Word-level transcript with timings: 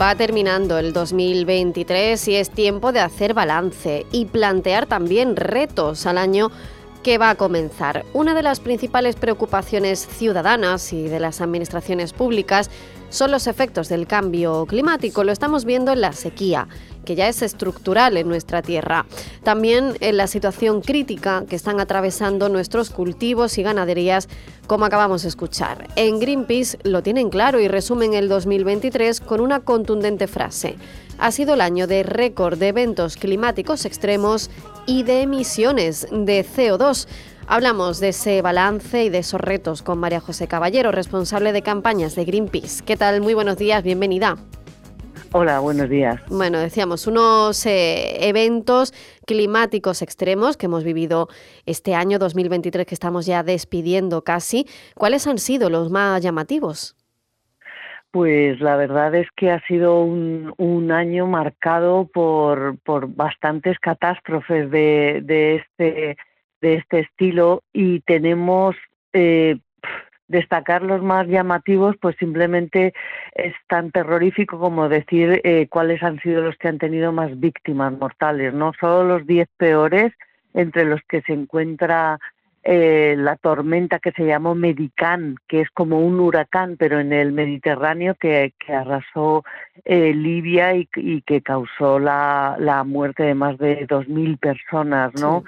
Va 0.00 0.14
terminando 0.14 0.78
el 0.78 0.94
2023 0.94 2.28
y 2.28 2.36
es 2.36 2.48
tiempo 2.48 2.90
de 2.90 3.00
hacer 3.00 3.34
balance 3.34 4.06
y 4.10 4.24
plantear 4.24 4.86
también 4.86 5.36
retos 5.36 6.06
al 6.06 6.16
año 6.16 6.50
que 7.02 7.18
va 7.18 7.28
a 7.28 7.34
comenzar. 7.34 8.06
Una 8.14 8.32
de 8.32 8.42
las 8.42 8.60
principales 8.60 9.16
preocupaciones 9.16 10.06
ciudadanas 10.06 10.94
y 10.94 11.02
de 11.02 11.20
las 11.20 11.42
administraciones 11.42 12.14
públicas 12.14 12.70
son 13.10 13.30
los 13.30 13.46
efectos 13.46 13.90
del 13.90 14.06
cambio 14.06 14.64
climático. 14.64 15.22
Lo 15.22 15.32
estamos 15.32 15.66
viendo 15.66 15.92
en 15.92 16.00
la 16.00 16.14
sequía 16.14 16.66
que 17.04 17.14
ya 17.14 17.28
es 17.28 17.42
estructural 17.42 18.16
en 18.16 18.28
nuestra 18.28 18.62
tierra. 18.62 19.06
También 19.42 19.96
en 20.00 20.16
la 20.16 20.26
situación 20.26 20.80
crítica 20.80 21.44
que 21.48 21.56
están 21.56 21.80
atravesando 21.80 22.48
nuestros 22.48 22.90
cultivos 22.90 23.58
y 23.58 23.62
ganaderías, 23.62 24.28
como 24.66 24.84
acabamos 24.84 25.22
de 25.22 25.28
escuchar. 25.28 25.88
En 25.96 26.20
Greenpeace 26.20 26.78
lo 26.84 27.02
tienen 27.02 27.30
claro 27.30 27.60
y 27.60 27.68
resumen 27.68 28.14
el 28.14 28.28
2023 28.28 29.20
con 29.20 29.40
una 29.40 29.60
contundente 29.60 30.26
frase. 30.26 30.76
Ha 31.18 31.32
sido 31.32 31.54
el 31.54 31.60
año 31.60 31.86
de 31.86 32.02
récord 32.02 32.58
de 32.58 32.68
eventos 32.68 33.16
climáticos 33.16 33.84
extremos 33.84 34.50
y 34.86 35.02
de 35.02 35.22
emisiones 35.22 36.06
de 36.10 36.44
CO2. 36.44 37.06
Hablamos 37.46 38.00
de 38.00 38.10
ese 38.10 38.42
balance 38.42 39.04
y 39.04 39.10
de 39.10 39.18
esos 39.18 39.40
retos 39.40 39.82
con 39.82 39.98
María 39.98 40.20
José 40.20 40.46
Caballero, 40.46 40.92
responsable 40.92 41.52
de 41.52 41.62
campañas 41.62 42.14
de 42.14 42.24
Greenpeace. 42.24 42.84
¿Qué 42.84 42.96
tal? 42.96 43.20
Muy 43.20 43.34
buenos 43.34 43.56
días, 43.56 43.82
bienvenida. 43.82 44.36
Hola, 45.32 45.60
buenos 45.60 45.88
días. 45.88 46.20
Bueno, 46.28 46.58
decíamos, 46.58 47.06
unos 47.06 47.64
eh, 47.64 48.28
eventos 48.28 48.92
climáticos 49.26 50.02
extremos 50.02 50.56
que 50.56 50.66
hemos 50.66 50.82
vivido 50.82 51.28
este 51.66 51.94
año 51.94 52.18
2023 52.18 52.84
que 52.84 52.94
estamos 52.94 53.26
ya 53.26 53.44
despidiendo 53.44 54.24
casi. 54.24 54.66
¿Cuáles 54.96 55.28
han 55.28 55.38
sido 55.38 55.70
los 55.70 55.90
más 55.90 56.20
llamativos? 56.20 56.96
Pues 58.10 58.60
la 58.60 58.74
verdad 58.74 59.14
es 59.14 59.28
que 59.36 59.52
ha 59.52 59.64
sido 59.68 60.02
un, 60.02 60.52
un 60.56 60.90
año 60.90 61.28
marcado 61.28 62.08
por, 62.12 62.76
por 62.80 63.06
bastantes 63.06 63.78
catástrofes 63.78 64.68
de, 64.68 65.20
de 65.22 65.56
este 65.56 66.16
de 66.60 66.74
este 66.74 67.00
estilo 67.00 67.62
y 67.72 68.00
tenemos 68.00 68.76
eh, 69.12 69.58
destacar 70.30 70.82
los 70.82 71.02
más 71.02 71.26
llamativos, 71.26 71.96
pues 72.00 72.16
simplemente 72.16 72.94
es 73.34 73.52
tan 73.68 73.90
terrorífico 73.90 74.58
como 74.58 74.88
decir 74.88 75.40
eh, 75.42 75.66
cuáles 75.68 76.02
han 76.02 76.20
sido 76.20 76.42
los 76.42 76.56
que 76.56 76.68
han 76.68 76.78
tenido 76.78 77.12
más 77.12 77.38
víctimas 77.38 77.92
mortales, 77.92 78.54
no 78.54 78.72
solo 78.80 79.18
los 79.18 79.26
diez 79.26 79.48
peores, 79.56 80.12
entre 80.54 80.84
los 80.84 81.00
que 81.08 81.20
se 81.22 81.32
encuentra 81.32 82.18
eh, 82.62 83.16
la 83.18 83.36
tormenta 83.36 83.98
que 83.98 84.12
se 84.12 84.24
llamó 84.24 84.54
Medicán, 84.54 85.36
que 85.48 85.62
es 85.62 85.70
como 85.70 85.98
un 85.98 86.20
huracán, 86.20 86.76
pero 86.78 87.00
en 87.00 87.12
el 87.12 87.32
Mediterráneo, 87.32 88.14
que, 88.14 88.52
que 88.64 88.72
arrasó 88.72 89.44
eh, 89.84 90.14
Libia 90.14 90.74
y, 90.74 90.86
que 91.22 91.40
causó 91.42 91.98
la, 91.98 92.56
la 92.60 92.84
muerte 92.84 93.24
de 93.24 93.34
más 93.34 93.58
de 93.58 93.86
2.000 93.88 94.38
personas, 94.38 95.12
¿no? 95.20 95.42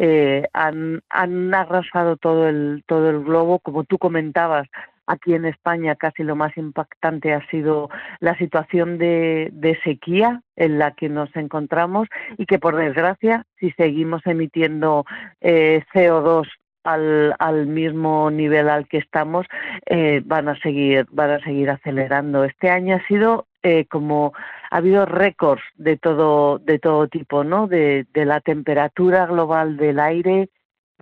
Eh, 0.00 0.46
han, 0.52 1.02
han 1.10 1.52
arrasado 1.52 2.16
todo 2.16 2.48
el, 2.48 2.84
todo 2.86 3.10
el 3.10 3.24
globo. 3.24 3.58
Como 3.58 3.82
tú 3.82 3.98
comentabas, 3.98 4.68
aquí 5.08 5.34
en 5.34 5.44
España 5.44 5.96
casi 5.96 6.22
lo 6.22 6.36
más 6.36 6.56
impactante 6.56 7.34
ha 7.34 7.44
sido 7.48 7.90
la 8.20 8.36
situación 8.38 8.98
de, 8.98 9.48
de, 9.52 9.76
sequía 9.82 10.42
en 10.54 10.78
la 10.78 10.92
que 10.92 11.08
nos 11.08 11.34
encontramos 11.34 12.06
y 12.36 12.46
que 12.46 12.58
por 12.60 12.76
desgracia 12.76 13.44
si 13.58 13.72
seguimos 13.72 14.24
emitiendo 14.26 15.04
eh, 15.40 15.82
CO2 15.92 16.46
al, 16.84 17.34
al, 17.38 17.66
mismo 17.66 18.30
nivel 18.30 18.68
al 18.68 18.86
que 18.86 18.98
estamos 18.98 19.46
eh, 19.86 20.22
van 20.24 20.48
a 20.48 20.58
seguir 20.60 21.06
van 21.10 21.30
a 21.30 21.40
seguir 21.40 21.70
acelerando 21.70 22.44
este 22.44 22.70
año 22.70 22.96
ha 22.96 23.06
sido 23.08 23.47
eh, 23.62 23.86
como 23.86 24.32
ha 24.70 24.76
habido 24.76 25.06
récords 25.06 25.62
de 25.76 25.96
todo 25.96 26.58
de 26.58 26.78
todo 26.78 27.08
tipo 27.08 27.44
no 27.44 27.66
de, 27.66 28.06
la 28.14 28.40
temperatura 28.40 29.26
global 29.26 29.76
del 29.76 29.98
aire 29.98 30.50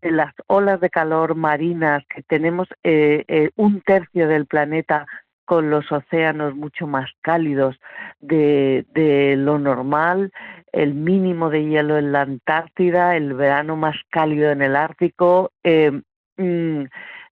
de 0.01 0.11
las 0.11 0.35
olas 0.47 0.81
de 0.81 0.91
calor 0.91 1.35
marinas 1.35 2.05
que 2.09 2.23
tenemos 2.23 2.69
eh, 2.83 3.25
eh, 3.29 3.51
un 3.57 3.81
tercio 3.83 4.29
del 4.29 4.47
planeta 4.47 5.07
con 5.47 5.71
los 5.71 5.91
océanos 5.91 6.55
mucho 6.55 6.87
más 6.87 7.11
cálidos 7.23 7.77
de, 8.19 8.85
de, 8.93 9.37
lo 9.37 9.59
normal, 9.59 10.33
el 10.73 10.93
mínimo 10.95 11.51
de 11.51 11.65
hielo 11.65 11.97
en 11.97 12.13
la 12.13 12.23
Antártida, 12.23 13.17
el 13.17 13.33
verano 13.33 13.77
más 13.77 13.97
cálido 14.11 14.51
en 14.51 14.61
el 14.61 14.75
Ártico. 14.75 15.53
Eh, 15.63 16.03
mmm, 16.37 16.85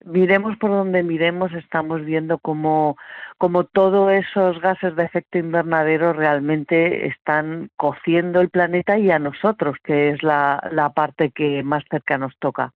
miremos 0.04 0.56
por 0.58 0.70
donde 0.70 1.02
miremos, 1.02 1.52
estamos 1.52 2.04
viendo 2.04 2.38
cómo, 2.38 2.96
cómo 3.38 3.64
todos 3.64 4.12
esos 4.12 4.60
gases 4.60 4.96
de 4.96 5.04
efecto 5.04 5.38
invernadero 5.38 6.12
realmente 6.12 7.06
están 7.06 7.70
cociendo 7.76 8.40
el 8.40 8.50
planeta 8.50 8.98
y 8.98 9.10
a 9.10 9.18
nosotros, 9.18 9.76
que 9.82 10.10
es 10.10 10.22
la, 10.22 10.68
la 10.72 10.90
parte 10.90 11.30
que 11.30 11.62
más 11.62 11.84
cerca 11.90 12.18
nos 12.18 12.36
toca. 12.38 12.72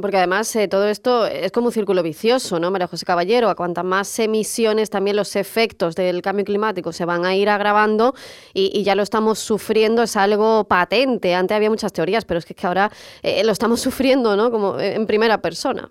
Porque 0.00 0.16
además 0.16 0.54
eh, 0.56 0.68
todo 0.68 0.88
esto 0.88 1.26
es 1.26 1.52
como 1.52 1.66
un 1.66 1.72
círculo 1.72 2.02
vicioso, 2.02 2.58
¿no, 2.58 2.70
María 2.70 2.86
José 2.86 3.04
Caballero? 3.06 3.48
A 3.50 3.54
cuantas 3.54 3.84
más 3.84 4.18
emisiones, 4.18 4.90
también 4.90 5.16
los 5.16 5.36
efectos 5.36 5.94
del 5.94 6.22
cambio 6.22 6.44
climático 6.44 6.92
se 6.92 7.04
van 7.04 7.24
a 7.24 7.34
ir 7.34 7.48
agravando 7.48 8.14
y, 8.52 8.72
y 8.74 8.82
ya 8.82 8.94
lo 8.94 9.02
estamos 9.02 9.38
sufriendo, 9.38 10.02
es 10.02 10.16
algo 10.16 10.64
patente. 10.64 11.34
Antes 11.34 11.56
había 11.56 11.70
muchas 11.70 11.92
teorías, 11.92 12.24
pero 12.24 12.38
es 12.38 12.46
que, 12.46 12.54
ahora 12.66 12.90
eh, 13.22 13.44
lo 13.44 13.52
estamos 13.52 13.80
sufriendo, 13.80 14.36
¿no? 14.36 14.50
Como 14.50 14.78
en 14.80 15.06
primera 15.06 15.38
persona. 15.38 15.90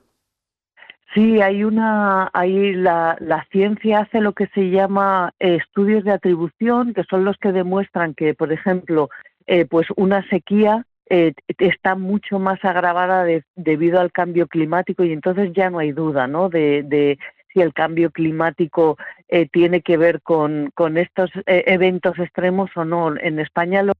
Sí, 1.13 1.41
hay 1.41 1.63
una, 1.63 2.29
ahí 2.33 2.73
la, 2.73 3.17
la 3.19 3.45
ciencia 3.51 4.01
hace 4.01 4.21
lo 4.21 4.33
que 4.33 4.47
se 4.53 4.69
llama 4.69 5.33
eh, 5.39 5.55
estudios 5.55 6.03
de 6.03 6.11
atribución, 6.11 6.93
que 6.93 7.03
son 7.09 7.25
los 7.25 7.37
que 7.37 7.51
demuestran 7.51 8.13
que, 8.13 8.35
por 8.35 8.53
ejemplo, 8.53 9.09
eh, 9.47 9.65
pues 9.65 9.87
una 9.95 10.27
sequía 10.29 10.85
eh, 11.09 11.33
está 11.57 11.95
mucho 11.95 12.37
más 12.37 12.63
agravada 12.63 13.23
de, 13.23 13.43
debido 13.55 13.99
al 13.99 14.11
cambio 14.11 14.47
climático 14.47 15.03
y 15.03 15.11
entonces 15.11 15.51
ya 15.53 15.71
no 15.71 15.79
hay 15.79 15.91
duda, 15.91 16.27
¿no? 16.27 16.49
De, 16.49 16.83
de 16.83 17.17
si 17.51 17.61
el 17.61 17.73
cambio 17.73 18.11
climático 18.11 18.97
eh, 19.27 19.47
tiene 19.51 19.81
que 19.81 19.97
ver 19.97 20.21
con, 20.21 20.71
con 20.75 20.97
estos 20.97 21.31
eh, 21.47 21.63
eventos 21.65 22.19
extremos 22.19 22.69
o 22.75 22.85
no. 22.85 23.17
En 23.17 23.39
España 23.39 23.81
lo 23.81 23.93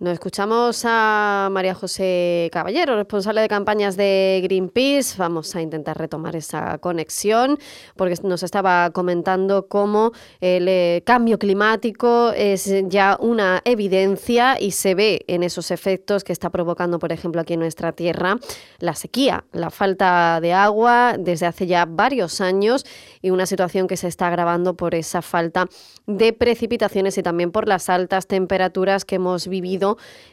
Nos 0.00 0.12
escuchamos 0.12 0.84
a 0.84 1.48
María 1.50 1.74
José 1.74 2.50
Caballero, 2.52 2.94
responsable 2.94 3.40
de 3.40 3.48
campañas 3.48 3.96
de 3.96 4.38
Greenpeace. 4.44 5.16
Vamos 5.18 5.56
a 5.56 5.60
intentar 5.60 5.98
retomar 5.98 6.36
esa 6.36 6.78
conexión 6.78 7.58
porque 7.96 8.14
nos 8.22 8.44
estaba 8.44 8.90
comentando 8.90 9.66
cómo 9.66 10.12
el 10.40 10.68
eh, 10.68 11.02
cambio 11.04 11.36
climático 11.40 12.30
es 12.36 12.72
ya 12.86 13.16
una 13.20 13.60
evidencia 13.64 14.56
y 14.60 14.70
se 14.70 14.94
ve 14.94 15.24
en 15.26 15.42
esos 15.42 15.72
efectos 15.72 16.22
que 16.22 16.32
está 16.32 16.48
provocando, 16.50 17.00
por 17.00 17.10
ejemplo, 17.10 17.40
aquí 17.40 17.54
en 17.54 17.60
nuestra 17.60 17.90
tierra, 17.90 18.38
la 18.78 18.94
sequía, 18.94 19.46
la 19.50 19.70
falta 19.70 20.40
de 20.40 20.52
agua 20.52 21.16
desde 21.18 21.46
hace 21.46 21.66
ya 21.66 21.86
varios 21.86 22.40
años 22.40 22.86
y 23.20 23.30
una 23.30 23.46
situación 23.46 23.88
que 23.88 23.96
se 23.96 24.06
está 24.06 24.28
agravando 24.28 24.74
por 24.74 24.94
esa 24.94 25.22
falta 25.22 25.66
de 26.06 26.32
precipitaciones 26.32 27.18
y 27.18 27.24
también 27.24 27.50
por 27.50 27.66
las 27.66 27.88
altas 27.88 28.28
temperaturas 28.28 29.04
que 29.04 29.16
hemos 29.16 29.48
vivido 29.48 29.87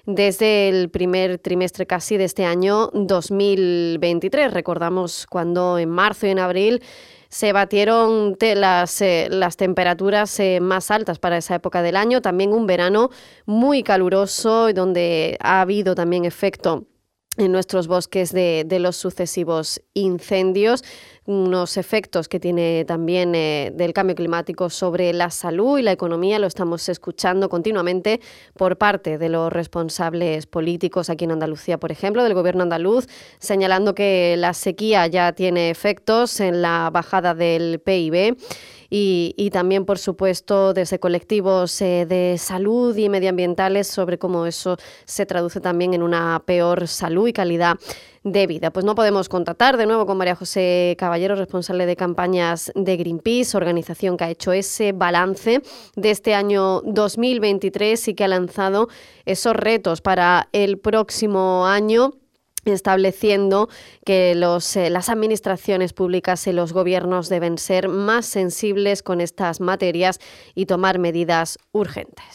desde 0.06 0.70
el 0.70 0.90
primer 0.90 1.38
trimestre 1.38 1.86
casi 1.86 2.18
de 2.18 2.26
este 2.26 2.46
año 2.46 2.90
2023. 2.94 4.52
Recordamos 4.54 5.28
cuando 5.30 5.78
en 5.78 5.90
marzo 5.90 6.28
y 6.28 6.32
en 6.32 6.40
abril 6.40 6.82
se 7.30 7.54
batieron 7.54 8.38
las, 8.40 9.02
eh, 9.02 9.28
las 9.30 9.58
temperaturas 9.58 10.40
eh, 10.40 10.60
más 10.62 10.92
altas 10.92 11.20
para 11.20 11.38
esa 11.38 11.56
época 11.56 11.82
del 11.82 11.96
año, 11.96 12.22
también 12.22 12.54
un 12.54 12.66
verano 12.66 13.10
muy 13.46 13.84
caluroso 13.84 14.72
donde 14.74 15.38
ha 15.42 15.62
habido 15.62 15.96
también 15.96 16.26
efecto 16.26 16.86
en 17.38 17.52
nuestros 17.52 17.88
bosques 17.88 18.32
de, 18.32 18.66
los 18.80 18.96
sucesivos 18.96 19.82
incendios, 19.94 20.84
unos 21.26 21.78
efectos 21.78 22.28
que 22.28 22.40
tiene 22.40 22.86
también 22.86 23.34
eh, 23.34 23.72
del 23.74 23.94
cambio 23.94 24.16
climático 24.16 24.70
sobre 24.70 25.12
la 25.14 25.32
salud 25.32 25.80
y 25.80 25.82
la 25.82 25.92
economía. 25.92 26.38
Lo 26.40 26.48
estamos 26.48 26.88
escuchando 26.88 27.50
continuamente 27.50 28.22
por 28.54 28.78
parte 28.78 29.18
de 29.18 29.30
los 29.30 29.52
responsables 29.52 30.46
políticos 30.46 31.10
aquí 31.10 31.26
en 31.26 31.32
Andalucía, 31.32 31.80
por 31.80 31.92
ejemplo, 31.92 32.24
del 32.24 32.36
gobierno 32.36 32.64
andaluz, 32.64 33.08
señalando 33.40 33.96
que 33.96 34.36
la 34.38 34.54
sequía 34.54 35.08
ya 35.08 35.34
tiene 35.34 35.70
efectos 35.70 36.40
en 36.40 36.62
la 36.62 36.90
bajada 36.92 37.34
del 37.34 37.80
PIB 37.80 38.38
y, 38.90 39.50
también, 39.52 39.86
por 39.86 39.98
supuesto, 39.98 40.74
desde 40.74 41.00
colectivos 41.00 41.82
eh, 41.82 42.06
de 42.08 42.38
salud 42.38 42.96
y 42.96 43.10
medioambientales 43.10 43.88
sobre 43.88 44.18
cómo 44.18 44.46
eso 44.46 44.78
se 45.06 45.26
traduce 45.26 45.60
también 45.60 45.94
en 45.94 46.04
una 46.04 46.42
peor 46.46 46.88
salud 46.88 47.28
y 47.28 47.34
calidad 47.34 47.78
de 48.26 48.48
vida. 48.48 48.72
Pues 48.72 48.84
no 48.84 48.96
podemos 48.96 49.30
contratar 49.30 49.78
de 49.78 49.86
nuevo 49.86 50.06
con 50.08 50.18
María 50.18 50.36
José 50.36 50.96
Caballero, 50.98 51.36
responsable 51.36 51.86
de 51.86 51.96
campañas 51.96 52.72
de 52.76 52.98
Greenpeace, 52.98 53.56
organización 53.56 54.18
que 54.18 54.24
ha 54.24 54.30
hecho 54.32 54.52
ese 54.52 54.92
balance 54.94 55.62
de 55.96 56.12
este 56.12 56.34
año 56.34 56.82
2023 56.82 58.08
y 58.08 58.14
que 58.16 58.24
ha 58.24 58.28
lanzado 58.28 58.90
esos 59.26 59.56
retos 59.56 60.02
para 60.02 60.50
el 60.52 60.80
próximo 60.80 61.68
año 61.68 62.14
estableciendo 62.66 63.70
que 64.04 64.32
eh, 64.32 64.90
las 64.90 65.10
administraciones 65.10 65.94
públicas 65.94 66.48
y 66.48 66.52
los 66.52 66.74
gobiernos 66.74 67.30
deben 67.30 67.60
ser 67.60 67.90
más 67.90 68.26
sensibles 68.26 69.04
con 69.04 69.22
estas 69.22 69.62
materias 69.62 70.20
y 70.56 70.66
tomar 70.66 70.98
medidas 70.98 71.60
urgentes. 71.74 72.26